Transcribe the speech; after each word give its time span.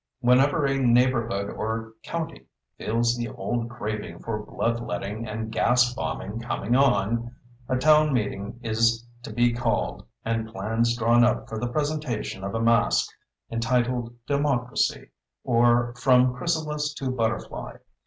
Whenever 0.21 0.65
a 0.65 0.79
neighborhood, 0.79 1.47
or 1.51 1.93
county, 2.01 2.47
feels 2.75 3.15
the 3.15 3.27
old 3.27 3.69
craving 3.69 4.17
for 4.17 4.43
blood 4.43 4.79
letting 4.81 5.27
and 5.27 5.51
gas 5.51 5.93
bombing 5.93 6.39
coming 6.39 6.75
on, 6.75 7.35
a 7.69 7.77
town 7.77 8.11
meeting 8.11 8.59
is 8.63 9.05
to 9.21 9.31
be 9.31 9.53
called 9.53 10.03
and 10.25 10.47
plans 10.49 10.97
drawn 10.97 11.23
up 11.23 11.47
for 11.47 11.59
the 11.59 11.67
presentation 11.69 12.43
of 12.43 12.55
a 12.55 12.59
masque 12.59 13.13
entitled 13.51 14.15
"Democracy" 14.25 15.09
or 15.43 15.93
"From 15.93 16.33
Chrysalis 16.35 16.95
to 16.95 17.11
Butterfly." 17.11 17.75